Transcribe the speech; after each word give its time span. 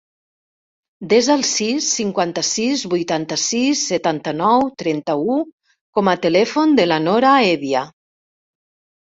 Desa 1.11 1.33
el 1.39 1.43
sis, 1.49 1.89
cinquanta-sis, 1.99 2.85
vuitanta-sis, 2.95 3.83
setanta-nou, 3.91 4.65
trenta-u 4.83 5.37
com 5.99 6.11
a 6.15 6.19
telèfon 6.27 6.75
de 6.81 6.89
la 6.93 7.01
Nora 7.07 7.37
Hevia. 7.53 7.85